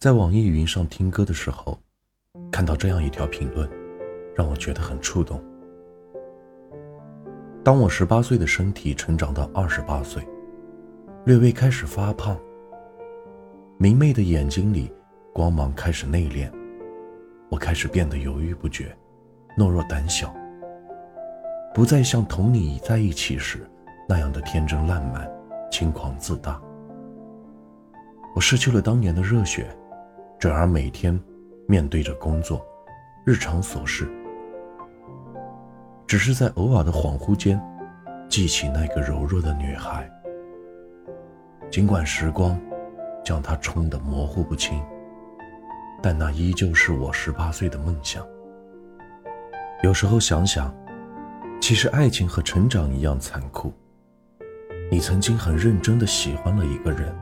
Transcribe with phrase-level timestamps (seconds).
[0.00, 1.78] 在网易云上听歌的时候，
[2.50, 3.68] 看到这样一条评论，
[4.34, 5.38] 让我觉得很触动。
[7.62, 10.26] 当我十八岁的身体成长到二十八岁，
[11.26, 12.34] 略微开始发胖，
[13.76, 14.90] 明媚的眼睛里
[15.34, 16.50] 光芒开始内敛，
[17.50, 18.96] 我开始变得犹豫不决，
[19.54, 20.34] 懦弱胆小，
[21.74, 23.68] 不再像同你在一起时
[24.08, 25.30] 那样的天真烂漫、
[25.70, 26.58] 轻狂自大。
[28.34, 29.66] 我失去了当年的热血。
[30.40, 31.20] 转而每天
[31.68, 32.64] 面对着工作、
[33.26, 34.08] 日常琐事，
[36.06, 37.60] 只是在偶尔的恍惚间，
[38.26, 40.10] 记起那个柔弱的女孩。
[41.70, 42.58] 尽管时光
[43.22, 44.82] 将她冲得模糊不清，
[46.02, 48.26] 但那依旧是我十八岁的梦想。
[49.82, 50.74] 有时候想想，
[51.60, 53.74] 其实爱情和成长一样残酷。
[54.90, 57.14] 你曾经很认真的喜欢了一个人，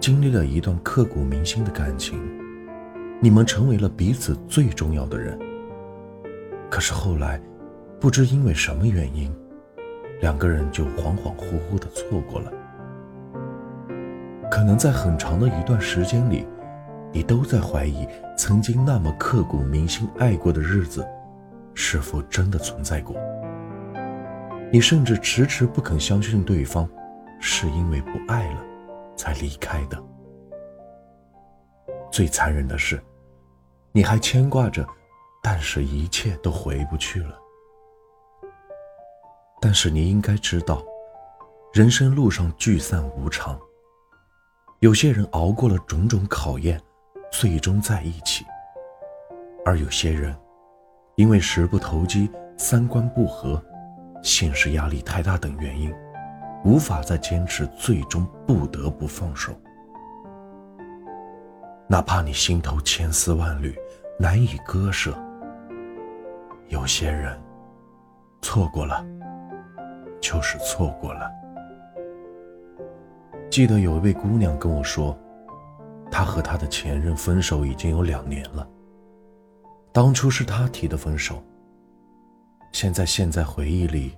[0.00, 2.20] 经历了一段刻骨铭心的感情。
[3.20, 5.38] 你们成为了彼此最重要的人。
[6.70, 7.40] 可是后来，
[7.98, 9.34] 不知因为什么原因，
[10.20, 12.52] 两个人就恍恍惚惚的错过了。
[14.50, 16.46] 可能在很长的一段时间里，
[17.12, 21.06] 你都在怀疑曾经那么刻骨铭心爱过的日子，
[21.74, 23.16] 是否真的存在过。
[24.70, 26.88] 你甚至迟迟不肯相信对方，
[27.40, 28.60] 是因为不爱了，
[29.16, 29.96] 才离开的。
[32.16, 32.98] 最残忍的是，
[33.92, 34.88] 你还牵挂着，
[35.42, 37.38] 但是一切都回不去了。
[39.60, 40.82] 但是你应该知道，
[41.74, 43.60] 人生路上聚散无常。
[44.78, 46.80] 有些人熬过了种种考验，
[47.30, 48.46] 最终在一起；
[49.62, 50.34] 而有些人，
[51.16, 53.62] 因为时不投机、三观不合、
[54.22, 55.94] 现实压力太大等原因，
[56.64, 59.52] 无法再坚持，最终不得不放手。
[61.88, 63.72] 哪怕你心头千丝万缕，
[64.18, 65.16] 难以割舍。
[66.68, 67.40] 有些人，
[68.42, 69.06] 错过了，
[70.20, 71.30] 就是错过了。
[73.48, 75.16] 记得有一位姑娘跟我说，
[76.10, 78.68] 她和她的前任分手已经有两年了。
[79.92, 81.40] 当初是她提的分手，
[82.72, 84.12] 现在现在回忆里，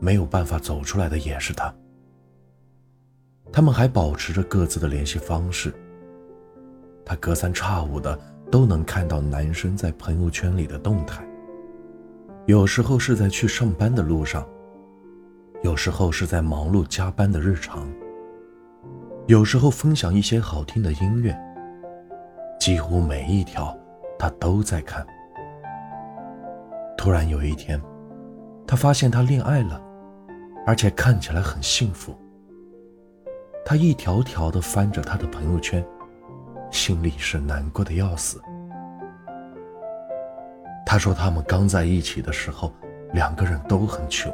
[0.00, 1.72] 没有办法走出来的也是他。
[3.52, 5.72] 他们还保持着各自的联系方式。
[7.08, 8.18] 他隔三差五的
[8.50, 11.24] 都能看到男生在朋友圈里的动态，
[12.46, 14.44] 有时候是在去上班的路上，
[15.62, 17.88] 有时候是在忙碌加班的日常，
[19.26, 21.32] 有时候分享一些好听的音乐，
[22.58, 23.72] 几乎每一条
[24.18, 25.06] 他都在看。
[26.98, 27.80] 突然有一天，
[28.66, 29.80] 他发现他恋爱了，
[30.66, 32.12] 而且看起来很幸福。
[33.64, 35.84] 他一条条的翻着他的朋友圈。
[36.70, 38.40] 心里是难过的要死。
[40.84, 42.72] 他说，他们刚在一起的时候，
[43.12, 44.32] 两个人都很穷。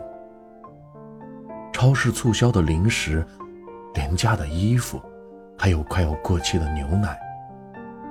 [1.72, 3.25] 超市促销的零食、
[3.94, 5.00] 廉价的衣服，
[5.59, 7.19] 还有快要过期的牛奶，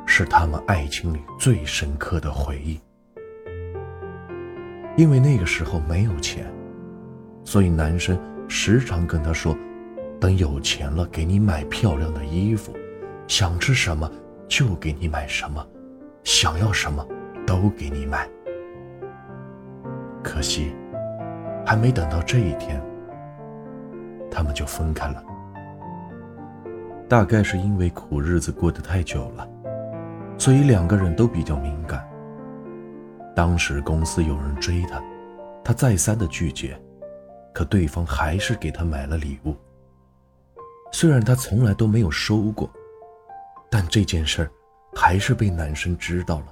[0.06, 2.80] 是他们爱情里最深刻的回忆。
[4.98, 6.46] 因为那个时候没有钱，
[7.46, 9.56] 所以男生时常跟她说
[10.20, 12.76] ：“等有钱了，给你买漂亮的衣服。”
[13.32, 14.12] 想吃什么
[14.50, 15.66] 就给你买什么，
[16.22, 17.08] 想要什么
[17.48, 18.28] 都给你买。
[20.22, 20.76] 可惜，
[21.66, 22.84] 还没等到这一天，
[24.30, 25.24] 他们就分开了。
[27.08, 29.48] 大概是因为苦日子过得太久了，
[30.38, 32.06] 所以两个人都比较敏感。
[33.34, 35.02] 当时公司有人追他，
[35.64, 36.78] 他再三的拒绝，
[37.54, 39.56] 可对方还是给他买了礼物。
[40.92, 42.70] 虽然他从来都没有收过。
[43.72, 44.52] 但这件事儿
[44.94, 46.48] 还是被男生知道了。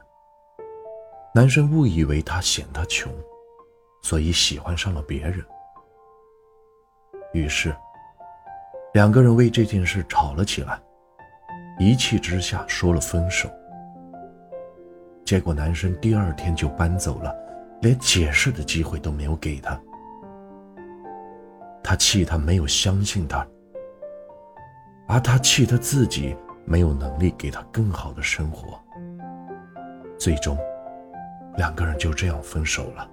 [1.35, 3.13] 男生误以为他嫌他穷，
[4.01, 5.43] 所以喜欢上了别人。
[7.33, 7.75] 于是，
[8.93, 10.81] 两个人为这件事吵了起来，
[11.77, 13.49] 一气之下说了分手。
[15.25, 17.35] 结果男生第二天就搬走了，
[17.81, 19.79] 连解释的机会都没有给他。
[21.83, 23.45] 他气他没有相信他，
[25.07, 26.33] 而他气他自己。
[26.69, 28.79] 没有能力给他更好的生活，
[30.19, 30.55] 最终，
[31.57, 33.09] 两个人就这样分手了。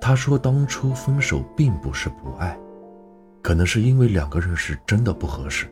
[0.00, 2.58] 他说，当初分手并不是不爱，
[3.42, 5.66] 可能是因为两个人是真的不合适。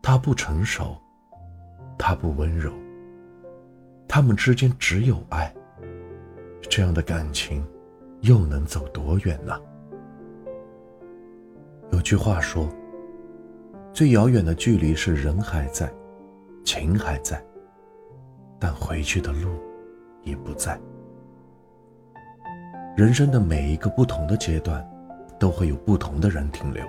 [0.00, 0.96] 他不成熟，
[1.98, 2.72] 他不温柔，
[4.06, 5.52] 他们之间只有爱，
[6.70, 7.66] 这样的感情，
[8.20, 9.60] 又能走多远呢？
[11.90, 12.72] 有句话说。
[13.94, 15.92] 最遥远的距离是人还在，
[16.64, 17.44] 情还在，
[18.58, 19.50] 但回去的路
[20.22, 20.80] 已不在。
[22.96, 24.82] 人生的每一个不同的阶段，
[25.38, 26.82] 都会有不同的人停留。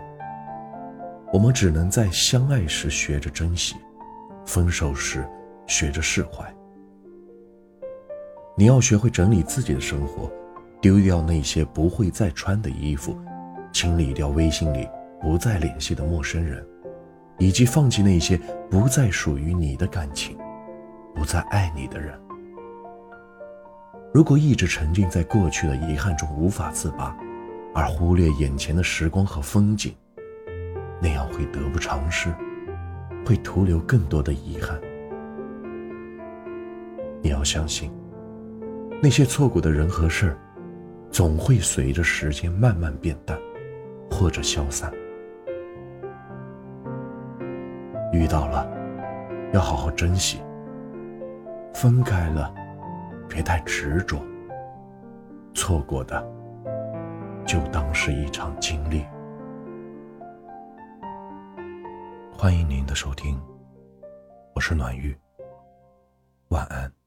[1.34, 3.76] 我们只能在相爱时学着珍惜，
[4.46, 5.28] 分手时
[5.68, 6.46] 学着释怀。
[8.56, 10.32] 你要学会整理自己的生活，
[10.80, 13.18] 丢掉那些不会再穿的衣服，
[13.74, 14.88] 清理掉微信里
[15.20, 16.66] 不再联系的陌生人，
[17.38, 18.40] 以及放弃那些
[18.70, 20.38] 不再属于你的感情，
[21.16, 22.18] 不再爱你的人。
[24.14, 27.16] 如果一直沉浸在过去的遗憾中无法自拔，
[27.74, 29.96] 而忽略眼前的时光和风景，
[31.02, 32.34] 那样会得不偿失，
[33.26, 34.80] 会徒留更多的遗憾。
[37.24, 37.92] 你要相信，
[39.02, 40.38] 那些错过的人和事儿，
[41.10, 43.36] 总会随着时间慢慢变淡，
[44.12, 44.94] 或者消散。
[48.14, 48.70] 遇到了，
[49.54, 50.38] 要好好珍惜；
[51.74, 52.54] 分开了。
[53.28, 54.22] 别太执着，
[55.56, 56.24] 错过的
[57.48, 59.04] 就当是一场经历。
[62.32, 63.42] 欢迎您的收听，
[64.54, 65.18] 我是暖玉，
[66.50, 67.03] 晚安。